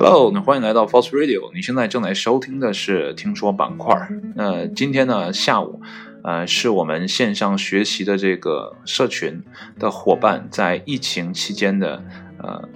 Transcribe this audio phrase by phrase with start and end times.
[0.00, 1.52] Hello，那欢迎来到 Force Radio。
[1.52, 4.08] 你现在正在收听的是听说板块。
[4.36, 5.80] 那今天呢，下午，
[6.22, 9.42] 呃，是我们线上学习的这个社群
[9.76, 12.00] 的伙伴在疫情期间的
[12.38, 12.68] 呃，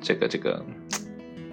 [0.00, 0.66] 这个这个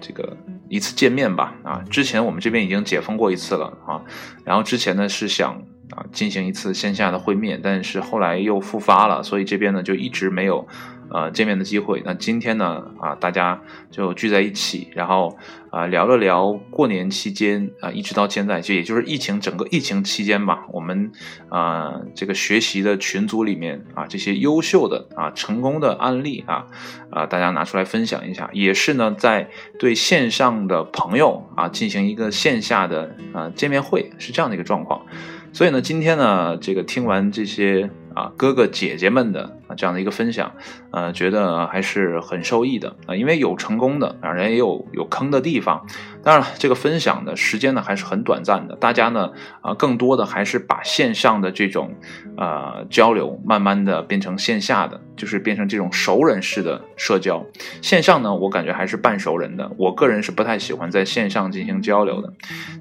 [0.00, 0.36] 这个
[0.68, 1.54] 一次见面吧。
[1.62, 4.02] 啊，之前我们这边已经解封过一次了啊，
[4.44, 5.62] 然后之前呢是想。
[5.90, 10.66] 啊，进行一次线下的会面，但是后来又复发了，所以这边呢就一直没有
[11.10, 12.02] 呃见面的机会。
[12.04, 13.60] 那今天呢啊，大家
[13.90, 15.36] 就聚在一起，然后
[15.70, 21.10] 啊聊了聊过年期间啊，一直到现在，就也就是疫情整个疫情期间吧，我们
[21.48, 26.66] 啊这个学习的群组里面啊这些优秀的啊成功的案例啊
[27.10, 29.48] 啊大家拿出来分享一下，也是呢在
[29.78, 35.04] 对线上的朋友啊进行一个线下的啊见面会，是这样的一个状况。
[35.52, 40.50] 所以呢，今天呢，这个听完这些啊哥哥姐姐们的啊这样的一个分享，
[40.90, 45.86] 呃，觉得还是很受益的啊，因为有成功的，啊，人也有有坑的地方。
[46.24, 51.94] 当然了，这个分享的时间呢还是很短暂的，大家呢啊更多的还是把线上的这种
[52.38, 57.44] 呃交流，慢慢的变成线下的，就是变成这种熟人式的社交。
[57.82, 62.32] 线上呢，我感觉还是半熟人的，我个人是不太喜欢在线上进行交流的。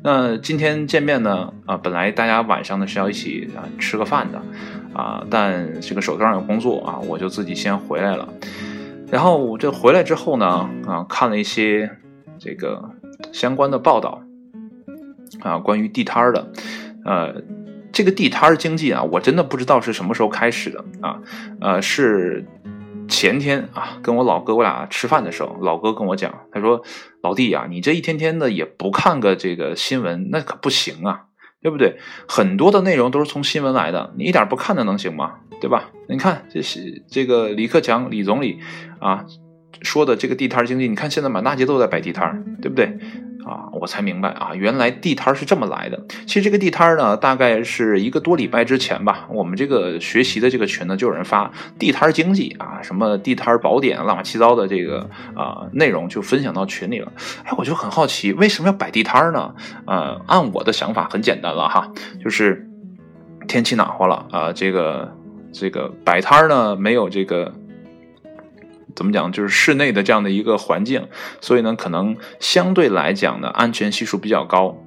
[0.02, 4.42] 那今天见面呢，啊，本来大家晚上呢是要一起啊吃个饭的，
[4.96, 8.28] 啊，但这个手头上有工作啊，我就自己先回来了。
[9.12, 11.92] 然后我这回来之后呢，啊，看了一些
[12.40, 12.92] 这个。
[13.32, 14.22] 相关的报道
[15.40, 16.52] 啊，关于地摊的，
[17.06, 17.42] 呃，
[17.94, 21.20] 这个地摊经济啊，我真的不知道是什么时候开始的啊，
[21.62, 22.46] 呃，是
[23.08, 26.82] 前天啊，跟我老哥我俩吃饭的时候，老哥跟我讲，他说
[27.24, 31.26] ：“老弟呀，你这一天天的也不看个这个新闻，那可不行啊，
[31.66, 31.98] 对不对？
[32.28, 35.38] 很多的内容都是从新闻来的，你一点不看的能行吗？
[35.60, 35.90] 对吧？
[36.08, 38.60] 你看这是这个李克强李总理
[39.00, 39.26] 啊。”
[39.82, 43.00] 说的这个地摊经济，你看现在满大街都在摆地摊，对不对？
[43.46, 46.04] 啊，我才明白啊，原来地摊是这么来的。
[46.26, 57.12] 其实这个地摊呢，大概是一个多礼拜之前吧，我们这个学习的这个群呢，就有人发地摊经济啊，什么地摊宝典，乱七糟的这个啊内容就分享到群里了。
[57.44, 59.54] 哎，我就很好奇，为什么要摆地摊呢？
[59.86, 61.92] 呃，按我的想法很简单了哈，
[62.24, 62.68] 就是
[63.48, 65.16] 天气暖和了啊，这个
[65.54, 67.54] 这个摆摊呢没有这个。
[68.96, 69.32] 怎么讲？
[69.32, 71.08] 就是室内的这样的一个环境，
[71.42, 74.78] 所以呢，可能相对来讲呢，安全系数比较高，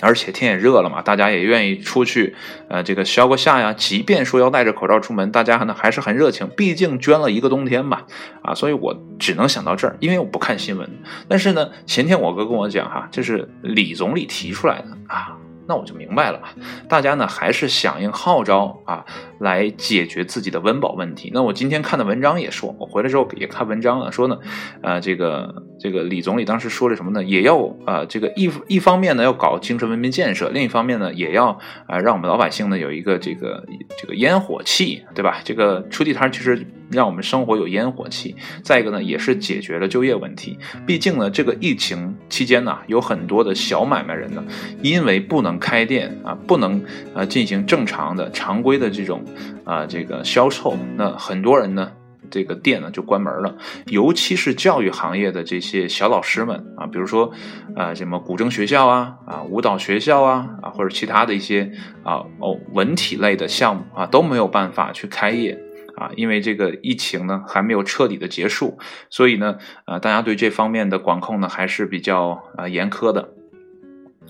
[0.00, 2.36] 而且天也热了嘛，大家也愿意出去，
[2.68, 3.72] 呃，这个消个夏呀。
[3.72, 8.02] 即便说要戴着口罩出门，大家呢还是很热情，毕竟捐了一个冬天嘛，
[8.42, 10.88] 啊，所以我只能想到这儿，因为我不看新闻。
[11.26, 15.36] 但是呢，前天我哥跟我讲哈，这是李总理提出来的啊。
[15.68, 16.40] 那我就明白了，
[16.88, 19.04] 大家呢还是响应号召啊，
[19.38, 21.30] 来解决自己的温饱问题。
[21.34, 24.38] 那我今天看的文章也说，我回来之后也看文章了，说呢，
[24.82, 27.22] 呃，这个这个李总理当时说了什么呢？
[27.22, 33.62] 也要啊，这个一一方面呢要搞精神文明建设，另一方面呢也要啊让我们老百姓呢有一个这个
[34.00, 35.40] 这个烟火气，对吧？
[35.44, 36.66] 这个出地摊其实。
[36.90, 38.34] 让我们生活有烟火气。
[38.62, 40.58] 再一个呢，也是解决了就业问题。
[40.86, 44.44] 毕竟呢，这个疫情期间呢，有很多的小买卖人呢，
[44.82, 46.82] 因为不能开店啊，不能
[47.14, 49.24] 呃进行正常的常规的这种
[49.64, 51.92] 啊这个销售，那很多人呢，
[52.30, 53.56] 这个店呢就关门了。
[53.86, 57.32] 尤其是教育行业的这些小老师们啊，比如说
[57.76, 61.70] 啊什么古筝学校啊啊舞蹈学校啊啊或者其他的一些
[62.02, 65.58] 啊哦文体类的项目啊都没有办法去开业。
[65.98, 68.78] 啊，因为这个疫情呢还没有彻底的结束，
[69.10, 73.30] 所以呢，呃，大家对这方面的管控呢还是比较啊严苛的，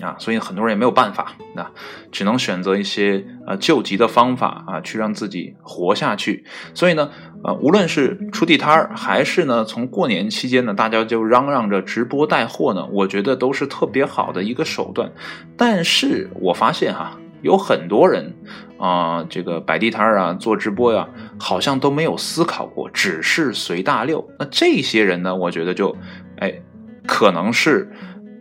[0.00, 1.70] 啊，所以很多人也没有办法，那
[2.10, 6.44] 只能选择一些呃救急的方法啊，去让自己活下去。
[6.72, 7.10] 所以呢，
[7.44, 15.12] 呃，无论是出地摊儿，还是呢从过年期间呢，大家就嚷嚷着直播带货呢，我觉得都是特别好的一个手段。
[15.56, 17.18] 但是我发现哈。
[17.42, 18.34] 有很多人
[18.78, 24.28] 啊，这个摆地摊啊，做直播呀，好像都没有思考过，只是随大溜。
[24.38, 25.96] 那这些人呢，我觉得就，
[26.38, 26.60] 哎，
[27.06, 27.90] 可能是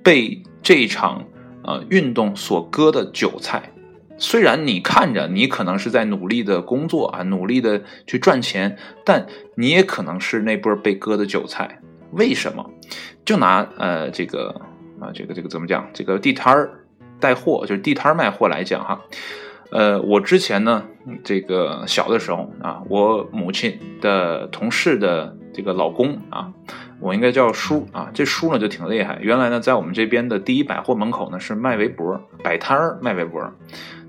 [0.04, 1.24] 被这场
[1.64, 3.72] 呃运动所割的韭菜。
[4.18, 11.80] 虽然你看着你可能是在努力的工作啊，努力的去赚钱，但你也可能是那波被割的韭菜。
[12.14, 12.68] 为什么？
[13.24, 14.50] 就拿呃这个
[15.00, 15.88] 啊这个这个怎么讲？
[15.94, 16.87] 这个地摊儿。
[17.20, 19.02] 带货就是地摊卖货来讲哈，
[19.72, 20.84] 呃，我之前呢，
[21.24, 26.54] 这个小的时候啊，我母亲的同事的这个老公啊，
[27.00, 28.10] 我应该叫叔啊。
[28.14, 33.42] 这叔呢就挺厉害，原来呢在我们这边的第一百货门口呢是卖围脖，摆摊儿卖围脖，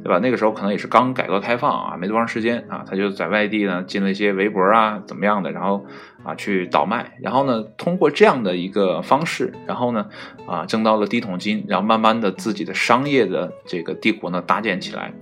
[0.02, 0.18] 对吧？
[0.20, 5.84] 那个时候可能也是刚改革开放啊，没多长时间啊，他就在外地呢进了一些围脖啊，怎么样的，然后
[6.24, 10.06] 啊去倒卖，然后呢通过这样的一个方式，然后呢
[10.46, 15.12] 啊挣到了第一桶金，然后慢慢的自己的商业的这个帝国呢搭建起来。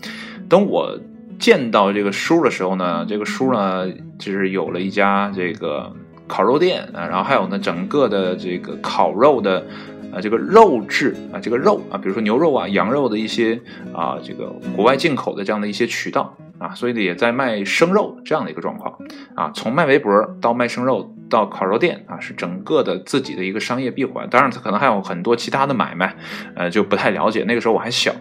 [0.49, 0.99] 等我。
[1.39, 3.87] 见到这个叔的时候呢，这个叔呢
[4.19, 5.95] 就是有了一家这个
[6.27, 9.65] 烤肉店啊，然后还有呢整个的这个烤肉的
[10.13, 13.61] 啊这个肉质啊这个肉啊，比如说牛肉啊、羊肉的一些
[13.93, 18.97] 啊这个国外进口的这样的一些渠道啊，所以呢也在卖生肉这样的一个状况
[19.35, 24.29] 啊，从卖围脖到卖生肉到烤肉店啊，是整个的自己的一个商业闭环。
[24.31, 26.17] 当然他可能还有很多其他的买卖，
[26.55, 27.45] 呃就不太了解。
[27.45, 28.13] 那个时候我还小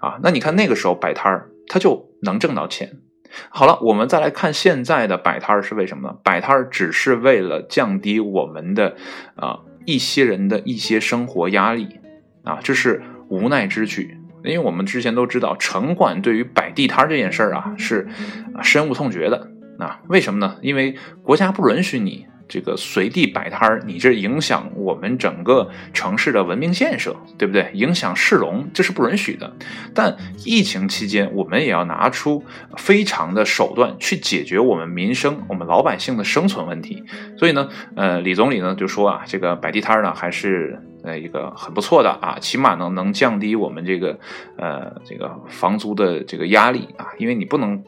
[0.00, 1.50] 啊，那你看那个时候摆摊儿。
[1.70, 2.90] 他就能挣到钱。
[3.48, 6.16] 好了，我们再来看现在的摆摊儿是为什么呢？
[6.22, 8.96] 摆摊儿只是为了降低我们的
[9.36, 12.00] 啊一些人的一些生活压力
[12.44, 14.18] 啊，这是无奈之举。
[14.44, 18.06] 因为我们之前都知道，城管对于摆地摊这件事儿啊是
[18.62, 20.00] 深恶痛绝的啊。
[20.08, 20.56] 为什么呢？
[20.62, 22.26] 因为国家不允许你。
[22.48, 27.70] 这个随地摆摊儿，你这影响我们整个城市的文明建设，对不对？
[27.74, 29.52] 影响市容，这是不允许的。
[29.94, 32.42] 但疫情期间，我们也要拿出
[32.76, 37.04] 非常的手段去解决我们民生、我们老百姓的生存问题。
[37.36, 44.18] 所以呢，呃，李总理呢就说啊，这个摆地摊儿呢还是呃一个很不错的啊，起码呢能降低我们这个
[44.56, 47.84] 呃这个房租的这个压力啊，因为你不能。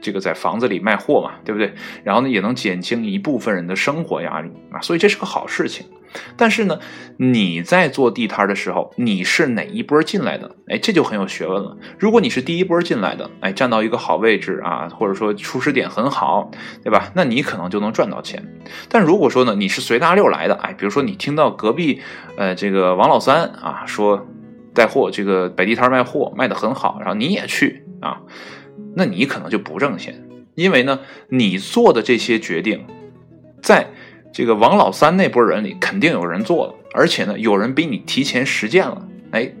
[0.00, 1.72] 这个在房子里卖货嘛，对不对？
[2.04, 5.86] 然后呢，也能减轻一部分人的生活压力啊，所以这是个好事情。
[6.38, 6.78] 但是呢，
[7.18, 10.50] 你在做地摊的时候，你是哪一波进来的？
[10.68, 11.76] 哎，这就很有学问了。
[11.98, 16.50] 如果你是第一波进来的，哎，站到一个好位置啊，或者说出师点很好，
[16.82, 17.12] 对吧？
[17.14, 18.42] 那你可能就能赚到钱。
[18.88, 22.00] 但如果说呢，你是随大溜来的，哎，比如说你听到隔壁
[22.38, 24.26] 呃这个王老三啊说
[24.72, 28.22] 带货，这个摆地摊卖货卖的很好，然后你也去啊。
[28.98, 30.20] 那你可能就不挣钱，
[30.56, 30.98] 因为呢，
[31.28, 32.84] 你做的这些决定，
[33.62, 33.86] 在
[34.32, 39.52] 这个王老三那波人里，肯定有人做了，而且呢，有人比你提前实践了，哎，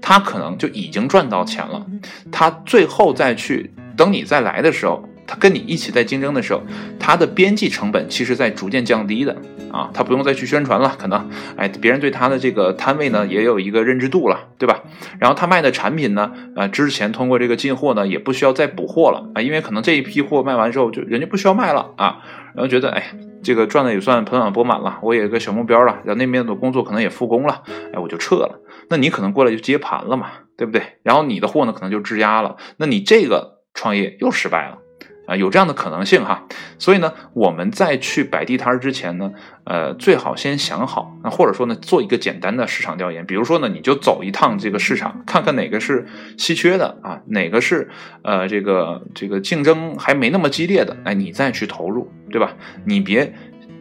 [0.00, 1.84] 他可能就已经赚到钱了，
[2.30, 5.06] 他最后再去等你再来的时候。
[5.26, 6.62] 他跟你一起在竞争的时候，
[6.98, 9.36] 他的边际成本其实在逐渐降低的
[9.72, 14.82] 啊，他不用再去宣传了，可能哎，别人对他的这个摊位呢也有一个认知度了，对吧？
[15.18, 22.18] 然后他卖的产品呢，啊，之前通过这个进货呢，也不需要再补货了啊，因为可能这一批货卖完之后，就人家不需要卖了啊，
[22.54, 23.12] 然后觉得哎，
[23.42, 27.62] 这个赚的也算盆满钵满了，我也有个小目标了，然后那边的工作可能也复工了，
[27.92, 28.60] 哎，我就撤了。
[28.88, 30.82] 那你可能过来就接盘了嘛，对不对？
[31.02, 34.78] 然后你的货呢可能就质押了，那你这个创业又失败了。
[35.26, 36.44] 啊，有这样的可能性哈，
[36.78, 39.32] 所以呢，我们在去摆地摊之前呢，
[39.64, 46.06] 呃，最好先想好，那或者说呢，做一个简单的市场调研，比如说呢，你就走一趟这个市场，看看哪个是
[46.38, 47.88] 稀缺的啊，哪个是
[48.22, 52.54] 呃这个这个竞争还没那么激烈的，哎，你再去投入，对吧？
[52.84, 53.34] 你别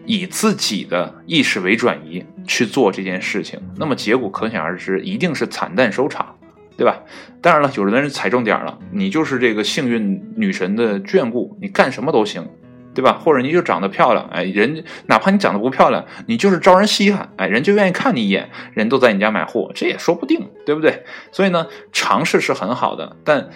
[0.06, 6.34] 以自己的意识为转移去做这件事情，那么结果可想而知，一定是惨淡收场。
[6.77, 7.01] 对吧？
[7.42, 12.48] 当然了，有的人踩重点了，你就是这个幸运女神的眷顾，你干什么都行，
[12.94, 13.13] 对吧？
[13.13, 21.04] 或者你就长得漂亮，哎，人哪怕你长得不漂亮，你就是招人稀罕，哎，人就愿意看你一眼，人都在你家买货，这也说不定，对不对？
[21.31, 23.50] 所以呢，尝试是很好的，但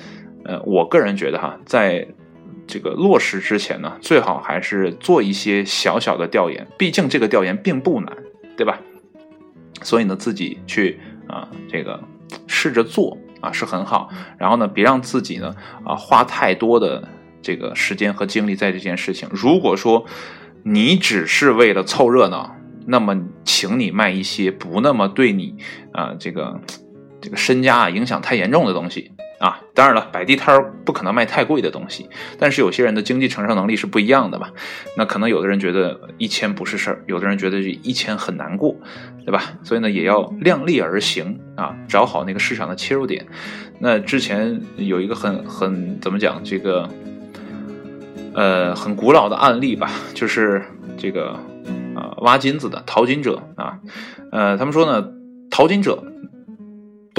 [0.45, 2.07] 呃，我个人觉得哈，在
[2.67, 8.15] 这个落实之前呢，最好还是做一些小小的调研，毕竟这个调研并不难，
[8.55, 8.79] 对吧？
[9.81, 11.99] 所以呢，自己去啊，这个。
[12.59, 17.07] 试着做啊是很好，然后呢，别让自己呢啊花太多的
[17.41, 19.29] 这个时间和精力在这件事情。
[19.31, 20.05] 如果说
[20.63, 22.53] 你只是为了凑热闹，
[22.85, 25.55] 那么请你卖一些不那么对你
[25.93, 26.59] 啊这个
[27.21, 29.13] 这个身家啊影响太严重的东西。
[29.39, 34.49] 啊，当然了，摆地摊儿不可能卖太贵的东西，但是有些人的经济承受能力是不一样的嘛。
[34.97, 38.75] 那可能有的人觉得一千不是事儿，有的人觉得一千很难过，
[39.25, 39.53] 对吧？
[39.63, 43.25] 所以呢，也要量力而行啊，找好那个市场的切入点。
[43.79, 46.89] 那之前有一个很很怎么讲这个，
[48.33, 50.61] 呃，很古老的案例吧，就是
[50.97, 51.39] 这个
[51.95, 53.79] 啊挖金子的淘金者啊，
[54.33, 55.07] 呃，他们说呢，
[55.49, 56.03] 淘金者。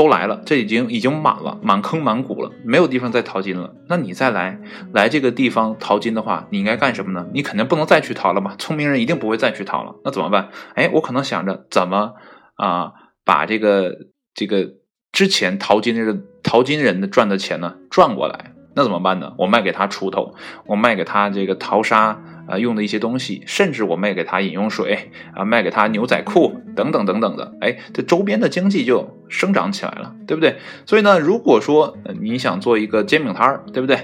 [0.00, 3.74] 都来了，这已经已经满了，满坑满谷了，没有地方再淘金了。
[3.86, 4.58] 那你再来
[4.94, 7.26] 来这个地方淘金的话，你应该干什么呢？
[7.34, 8.54] 你肯定不能再去淘了吧？
[8.58, 9.96] 聪明人一定不会再去淘了。
[10.02, 10.48] 那怎么办？
[10.74, 12.14] 哎，我可能想着怎么
[12.54, 12.92] 啊，
[13.26, 13.94] 把这个
[14.32, 14.70] 这个
[15.12, 18.54] 之前淘金的淘金人的赚的钱呢赚过来。
[18.74, 19.34] 那怎么办呢？
[19.36, 30.56] 我卖给他锄头，我卖给他这个淘沙啊用的一些东西，甚至我卖给他饮用水啊，卖给他牛仔裤等等等等的，哎，这周边的经济就生长起来了，对不对？
[30.84, 33.96] 所以呢，如果说你想做一个煎饼摊儿，对不对？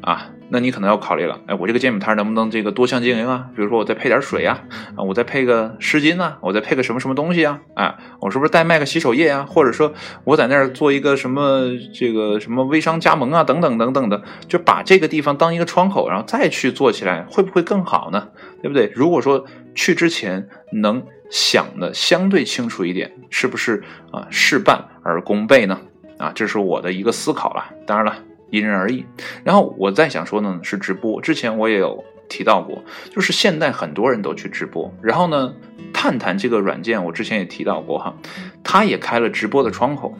[0.00, 0.30] 啊。
[0.52, 3.46] 那你可能要考虑了，哎，我这个煎饼摊能不能这个多项经营啊？
[3.54, 4.64] 比如说我再配点水啊，
[4.96, 7.60] 啊，我再配个湿巾啊，我再配个什么什么东西啊？
[7.74, 9.46] 哎，我是不是代卖个洗手液啊？
[9.48, 9.92] 或者说
[10.24, 13.44] 我在那儿做一个什么这个什么微商加盟啊？
[13.44, 18.28] 等等等等的，就把这个地方当一个窗口，然后再去做起来，会不会更好呢？
[18.60, 18.90] 对不对？
[18.94, 25.78] 如果说去之前能想的相对清楚一点，是不是啊事半而功倍呢？
[26.18, 27.64] 啊，这是我的一个思考了。
[27.86, 28.29] 当然了。
[28.50, 29.04] 因人而异，
[29.44, 31.20] 然后我再想说呢，是直播。
[31.20, 34.92] 之前我也有提到过，就是现在很多人都去直播。
[35.00, 35.54] 然后呢，
[35.92, 38.14] 探探这个软件，我之前也提到过哈，
[38.62, 40.14] 它也开了直播的窗口。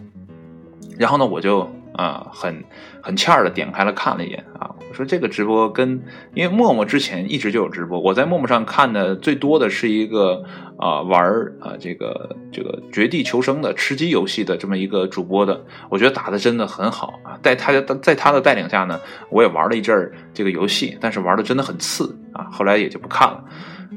[0.96, 1.70] 然后呢，我就。
[2.00, 2.64] 啊，很
[3.02, 6.02] 很欠儿的点开了看了一眼啊，我说这个直播跟
[6.32, 10.42] 因为陌陌之前一直就有直播，我在陌陌上看的最多的是一个
[10.78, 23.44] 啊玩儿啊这个这个绝地求生的吃鸡游戏的这么一个主播的，我觉得打的真的很好啊，在他的在他的带领下呢，我也玩了一阵儿这个游戏，但是玩的真的很次啊，后来也就不看了。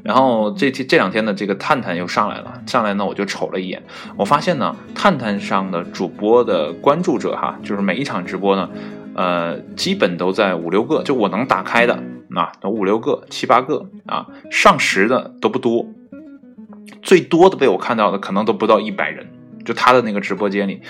[0.02, 3.82] 然后这天这两天的这个探探又上来了，上来呢我就瞅了一眼，
[4.16, 8.68] 我发现呢探探上的主播的关注者哈，就是每一场直播呢，
[9.14, 12.02] 呃，基本都在五六个，就我能打开的
[12.34, 15.86] 啊，都五六个、七八个啊，上十的都不多，
[17.00, 19.28] 最多的被我看到的可能都不到一百人，
[19.64, 20.82] 就他的那个直播间里，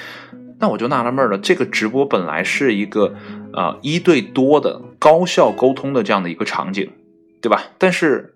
[0.59, 3.15] 那我就纳了闷了，这个直播本来是一个
[3.53, 6.91] 呃一对多的高效沟通的这样的一个场景，
[7.41, 7.63] 对吧？
[7.79, 8.34] 但是。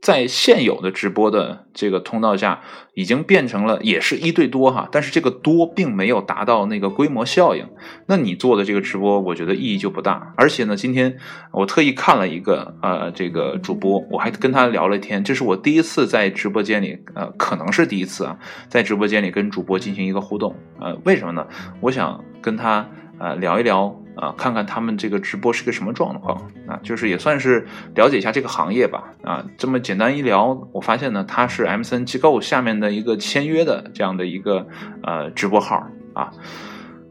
[0.00, 2.60] 在现有的直播的这个通道下，
[2.94, 7.68] 已经变成了也是一对多哈，但是这个多并没有达到那个规模效应。
[8.06, 10.32] 那你做的这个直播，我觉得意义就不大。
[10.36, 11.18] 而且呢，今天
[11.52, 18.38] 我特意看了一个呃这个主播，我还跟他聊了天，这是我第一次在直播间里，呃，可能是第一次啊，
[18.68, 20.54] 在直播间里跟主播进行一个互动。
[20.80, 21.46] 呃，为什么呢？
[21.80, 22.88] 我想跟他
[23.18, 24.00] 呃聊一聊。
[24.20, 29.14] 啊，看看他们这个直播是个什么状况啊，就是也算是了解一下这个行业吧。
[29.22, 34.66] 啊，这么简单一聊，我发现呢，他是 M C N 机构下面的一个签约的这样的一个
[35.04, 36.32] 呃直播号啊。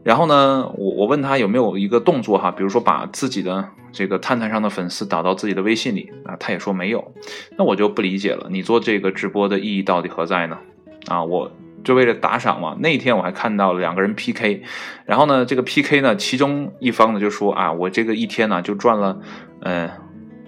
[0.04, 7.12] 然后呢，我我问他有没有一个动作哈，比如说把自己的这个探探上的粉丝导到自己的微信里啊，他也说没有。
[7.56, 10.58] 那我就不理解了，你做这个直播的意义到底何在呢？
[11.06, 11.50] 啊，我。
[11.84, 12.76] 就为了打赏嘛。
[12.80, 14.62] 那天我还看到了两个人 PK，
[15.06, 19.20] 然后呢，这个 PK 呢，其中一方呢就说啊，我这个一天呢就赚了，
[19.60, 19.90] 嗯，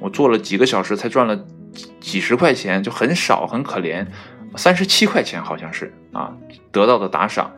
[0.00, 1.44] 我做了几个小时才赚了
[2.00, 4.06] 几十块钱，就很少，很可怜，
[4.56, 6.34] 三十七块钱好像是啊，
[6.70, 7.52] 得到的打赏。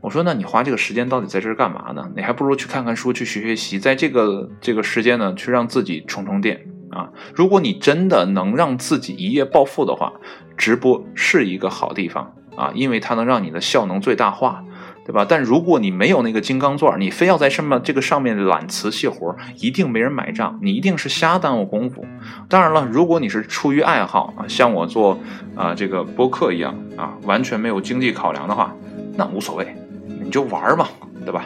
[0.00, 2.10] 我说那你花这个时间到底在这儿干嘛呢？
[2.16, 7.10] 你还不如去看看书，去学学习，在这个这个时间呢，去让自己充充电啊。
[7.32, 10.12] 如果你真的能让自己一夜暴富的话，
[10.56, 12.34] 直播是一个好地方。
[12.56, 14.64] 啊，因为它能让你的效能最大化，
[15.04, 15.26] 对吧？
[15.28, 22.04] 但如果你没有那个金刚钻，你非要在上面这个上面揽瓷器活，一定没人买账，你一定是瞎耽误功夫。
[22.48, 25.18] 当然了，如果你是出于爱好啊，像我做
[25.54, 28.74] 啊这个播客一样啊，完全没有经济考量的话，
[29.16, 29.74] 那无所谓，
[30.22, 30.86] 你就玩嘛，
[31.24, 31.44] 对吧？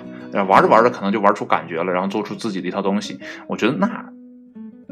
[0.49, 4.05] 玩着玩着可能就玩出感觉了，然后做出自己的一套东西，我觉得那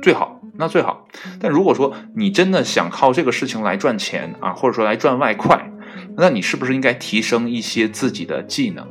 [0.01, 1.07] 最好，那最好。
[1.39, 5.71] 但如果说你真的想靠这个事情来赚钱啊，或者说来赚外快，
[6.17, 8.87] 那你是不是应该提升一些自己的技能？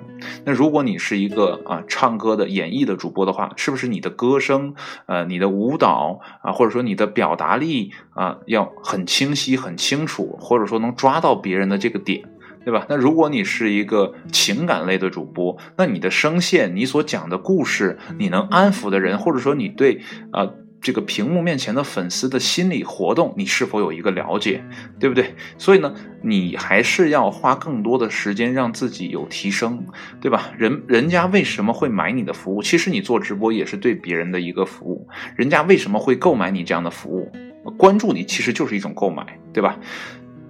[0.46, 4.74] 那如果你是一个啊唱歌的演绎的主播的话，是不是你的歌声、
[5.06, 12.24] 呃你的舞蹈啊，或者说你的表达力啊，要很清晰、很清楚，或者说能抓到别人的这个点，
[12.64, 12.86] 对吧？
[12.88, 20.02] 那如果你是一个情感类的主播，那你的声线、你所讲的故事，你能安抚的人，或者说你对
[20.32, 20.50] 啊。
[20.84, 24.62] 这个屏幕面前的粉丝的心理活动，你是否有一个了解，
[25.00, 25.34] 对不对？
[25.58, 29.86] 所以呢，你还是要花更多的时间让自己有提升，
[30.20, 30.52] 对吧？
[30.58, 32.62] 人人家为什么会买你的服务？
[32.62, 35.08] 其实你做直播也是对别人的一个服务。
[35.38, 37.32] 人家为什么会购买你这样的服务？
[37.78, 39.80] 关注你其实就是一种购买，对吧？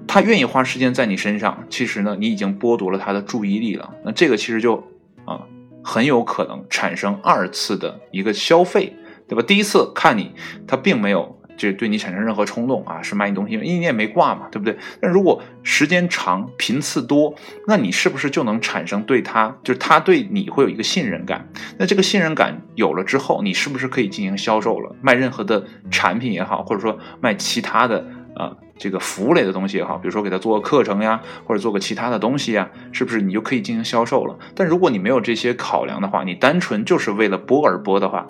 [0.07, 3.93] 他愿意花时间在你身上，其实呢，你已经剥夺了他的注意力了。
[4.03, 4.83] 那这个其实就
[5.25, 5.39] 啊，
[5.83, 8.91] 很有可能产生二次的一个消费。
[9.33, 9.43] 对吧？
[9.47, 10.31] 第一次看你，
[10.67, 14.77] 他并没有就是对你产生任何冲动啊，是卖你东西，因为你也没挂嘛，对不对？
[15.01, 17.33] 但如果时间长、频次多，
[17.67, 21.47] 那你是不是就能产生对他，就是他对你会有一个信任感？
[21.77, 24.95] 那这个信任感有了之后，你是不是可以进行销售了？
[25.01, 34.35] 卖任何的产品也好，或者说卖其他的啊这个服务类的东西也好，比如说给他做个课程呀，或者做个其他的东西呀，是不是你就可以进行销售了？
[34.55, 38.27] 但如果你没有这些考量的话，你单纯就是为了播而播的话，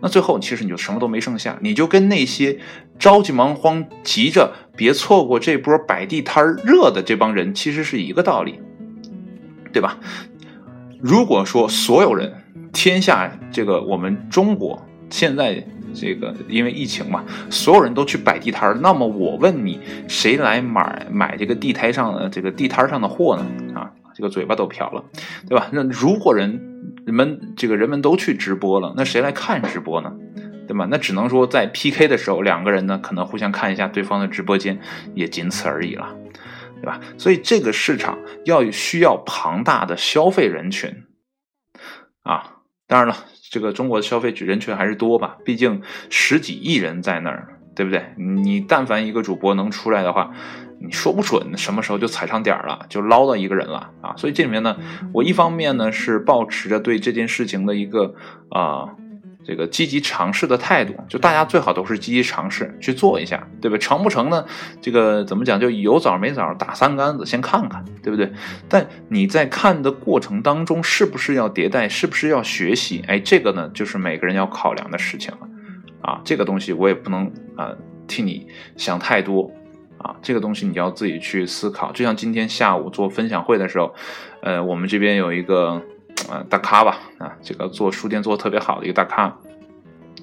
[0.00, 2.58] 那最后其实你就什么都没剩下，你就跟那些
[2.98, 8.60] 着急忙慌、急着别错过这波摆地摊热的这帮人其实是一个道理，
[9.72, 9.98] 对吧？
[11.00, 12.32] 如果说所有人，
[12.72, 15.62] 天下这个我们中国现在
[15.94, 23.46] 这个因为疫情嘛，所有人都去摆地摊那么我问你，谁来买买这个地摊上的这个地摊上的货呢？
[23.74, 25.04] 啊，这个嘴巴都瓢了，
[25.46, 25.68] 对吧？
[25.72, 26.72] 那如果人。
[27.04, 30.12] 人们这个人们都去直播了，那谁来看直播呢？
[30.66, 30.88] 对吧？
[30.90, 34.80] 那只能说在 PK 的时候，两个人呢可能互相看一下对方的直播间，
[35.14, 36.16] 也仅此而已了，
[36.80, 37.00] 对吧？
[37.16, 41.04] 所以这个市场要需要庞大的消费人群
[42.22, 42.56] 啊！
[42.88, 43.16] 当然了，
[43.50, 48.02] 这个中国的消费人群还是多吧，毕竟十几亿人在那儿，对不对？
[48.16, 50.32] 你但凡一个主播能出来的话。
[50.78, 54.12] 你说不准什么时候就踩上点儿了，就捞到一个人了啊！
[54.14, 54.76] 所以这里面呢，
[55.14, 58.14] 我一方面呢是保持着对这件事情的一个
[58.50, 58.84] 啊
[59.42, 63.78] 这个积极尝试的态度，就大家最好都是积极尝试去做一下，对吧？
[63.78, 64.44] 成不成呢？
[64.82, 65.58] 这个怎么讲？
[65.58, 68.30] 就有枣没枣打三竿子，先看看，对不对？
[68.68, 71.88] 但你在看的过程当中，是不是要迭代？
[71.88, 73.02] 是不是要学习？
[73.08, 75.48] 哎，这个呢，就是每个人要考量的事情了
[76.06, 76.22] 啊！
[76.24, 77.74] 这个东西我也不能啊
[78.06, 78.46] 替你
[78.76, 79.50] 想太多。
[79.98, 81.90] 啊，这个东西你要自己去思考。
[81.90, 83.94] 就像今天下午做分享会的时候，
[84.42, 85.82] 呃，我们这边有一个
[86.28, 89.22] 呃大咖吧，啊，这个做书店做的特别好的一个大咖，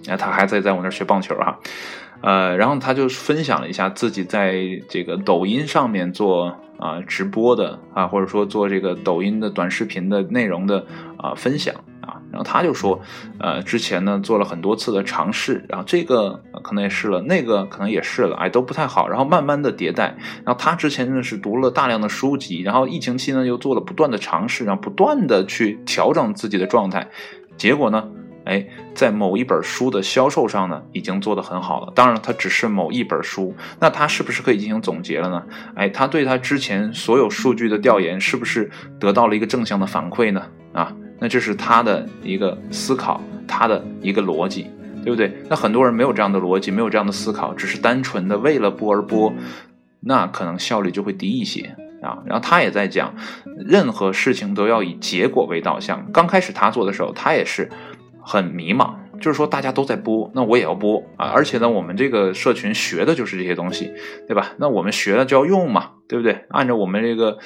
[0.08, 1.60] 啊，他还在在我那儿学棒球哈，
[2.22, 4.56] 呃，然后他就分享了一下自己在
[4.88, 10.86] 这个抖音上面做啊直播的啊，或者说做这个抖音的短视频的内容的
[11.18, 11.74] 啊分享。
[12.34, 13.00] 然后他就说，
[13.38, 19.08] 呃，之前呢做了很多次的尝试，然后这个可能也试了，那个可能也试了，哎，都不太好。
[19.08, 20.18] 然后慢慢的迭代。
[20.44, 27.08] 然后他之前呢是读了大量的书籍，然后疫情期呢又做了不断的尝试，然后不断的去调整自己的状态。
[27.56, 28.10] 结果呢，
[28.46, 31.94] 哎，在某一本书的销售上呢已经做得很好了。
[31.94, 35.44] 当然了，他只是某一本书，那他是不是可以进行总结了呢？
[35.76, 40.42] 哎，他对他之前所有数据的调研是不是得到了一个正向的反馈呢？
[40.74, 40.92] 啊？
[41.24, 44.70] 那这是他的一个思考，他的一个逻辑，
[45.06, 45.34] 对不对？
[45.50, 49.34] 那很多人没有这样的逻辑，没有这样的思考，只是单纯的为了播而播，
[50.02, 52.20] 那可能效率就会低一些啊。
[52.26, 56.12] 然后他也在讲，任何事情都要以结果为导向。
[56.12, 57.70] 刚开始他做的时候，他也是
[58.22, 61.28] 很迷茫，就是说大家都在播，那我也要播啊。
[61.28, 63.94] 而且呢，我们这个社群学的就是这些东西，
[64.28, 64.52] 对吧？
[64.58, 66.44] 那我们学了就要用嘛，对不对？
[66.50, 67.38] 按照我们这个。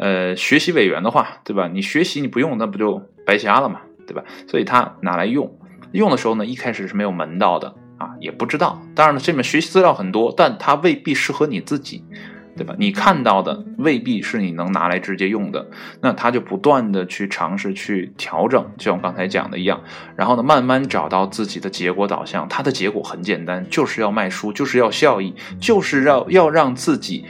[0.00, 1.68] 呃，学习委员的话，对吧？
[1.70, 4.24] 你学习你不用，那不就白瞎了嘛，对吧？
[4.48, 5.54] 所以他拿来用，
[5.92, 8.80] 用的时候呢，一开始是没有门道的啊，也不知道。
[8.94, 12.02] 当然了，这里面学习资料很多，但它未必适合你自己，
[12.56, 12.74] 对吧？
[12.78, 15.68] 你看到的未必是你能拿来直接用的，
[16.00, 19.82] 那他就不断的去尝试去调整，就像我刚才讲的一样，
[20.16, 22.48] 然后呢，慢慢找到自己的结果导向。
[22.48, 27.26] 它的结果很简单，就是要卖书，就是要效益，就是要要让自己。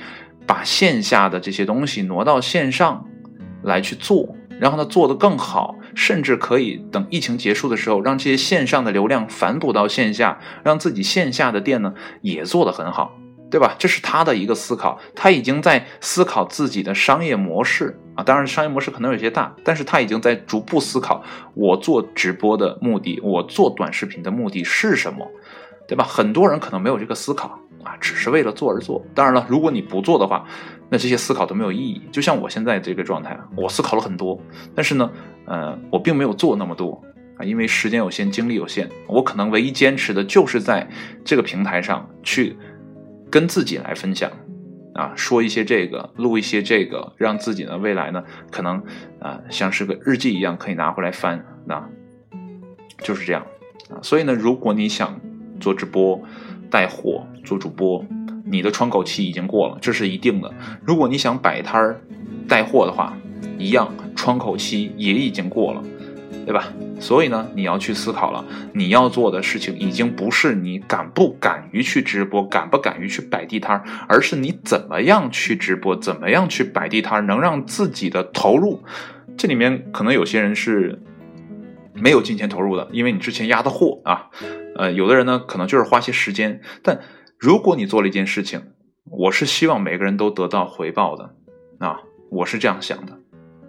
[0.51, 3.07] 把线下的这些东西挪到线上
[3.63, 13.17] 来去做，然后呢做得更好，甚至可以等疫情结束的时候，让这些线上的流量反哺到线下，让自己线下的店呢也做得很好，
[13.49, 13.77] 对吧？
[13.79, 18.25] 这是他的一个思考，他已经在思考自己的商业模式啊。
[18.25, 21.23] 当然，商业模式可能有些大，但是他已经在逐步思考
[21.55, 25.31] 我做直播的目的，我做短视频的目的是什么，
[25.87, 26.03] 对吧？
[26.03, 27.57] 很多人可能没有这个思考。
[27.83, 29.05] 啊，只是为了做而做。
[29.15, 30.45] 当然了，如果你不做的话，
[30.91, 32.03] 那这些思考都没有意义。
[32.11, 34.41] 就像我现在这个状态，我思考了很多，
[34.75, 35.11] 但是呢，
[35.47, 37.03] 呃，我并没有做那么多
[37.39, 38.89] 啊，因为时间有限，精力有限。
[39.07, 40.89] 我可能唯一坚持的就是在
[41.25, 42.57] 这个平台上去
[43.31, 44.31] 跟自己来分享
[44.95, 48.83] 啊，说一些这个，录一些这个，让自己呢未来呢可能
[49.21, 51.45] 啊像是个日记一样可以拿回来翻。
[51.65, 51.89] 那
[52.99, 53.47] 就是这样
[53.89, 54.03] 啊。
[54.03, 55.19] 所以呢，如果你想
[55.61, 56.21] 做直播，
[56.71, 58.05] 带货做主播，
[58.45, 60.53] 你的窗口期已经过了，这是一定的。
[60.85, 62.01] 如果你想摆摊儿
[62.49, 63.17] 带货的话，
[63.59, 65.83] 一样窗口期也已经过了，
[66.47, 66.73] 对吧？
[67.01, 78.83] 所以呢，你要去思考了，你要做的事情已经不是你敢不敢于去直播，敢不敢于去摆地摊儿，而是你怎么样去直播，怎么样去摆地摊儿，能让自己的投入。
[79.37, 81.01] 这里面可能有些人是。
[82.01, 84.31] 没有金钱投入的，因为你之前压的货啊，
[84.77, 87.01] 呃，有的人呢可能就是花些时间，但
[87.39, 88.63] 如果你做了一件事情，
[89.05, 91.35] 我是希望每个人都得到回报的
[91.79, 93.13] 啊，我是这样想的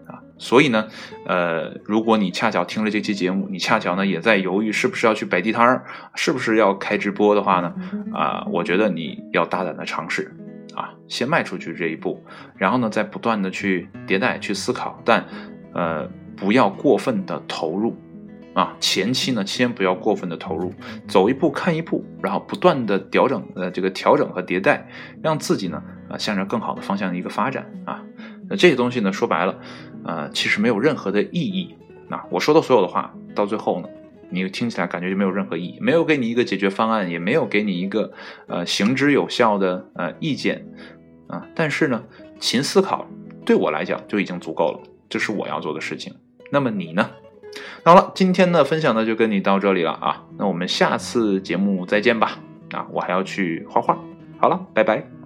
[0.07, 0.87] 啊，所以呢，
[1.25, 7.73] 呃，如果你恰巧听了这期节目，你恰巧呢也在犹豫是不是要去摆地摊儿，是不是要开直播的话呢，
[8.13, 10.35] 啊，我觉得你要大胆的尝试
[10.75, 12.23] 啊，先迈出去这一步，
[12.55, 15.25] 然后呢再不断的去迭代去思考，但
[15.73, 17.95] 呃不要过分的投入。
[18.53, 20.73] 啊，前期呢，先不要过分的投入，
[21.07, 24.89] 走一步看一步，然后不断的调整呃这个调整和迭代，
[25.23, 28.03] 让自己呢啊向着更好的方向的一个发展啊。
[28.49, 29.57] 那这些东西呢，说白了，
[30.03, 31.75] 呃，其实没有任何的意义。
[32.09, 33.87] 那我说的所有的话，到最后呢，
[34.29, 38.11] 你听起来感觉就没有任何意义，没有给你一个解决方案，也没有给你一个
[38.47, 40.65] 呃行之有效的呃意见
[41.27, 41.47] 啊。
[41.55, 42.03] 但是呢，
[42.37, 43.07] 勤思考
[43.45, 46.13] 对我来讲就已经足够了，这是我要做的事情。
[46.51, 47.09] 那么你呢？
[47.83, 52.37] 好了，今天的分享呢就跟你到这里了啊，那我们下次节目再见吧。
[52.71, 53.97] 啊，我还要去画画。
[54.39, 55.20] 好了，拜拜。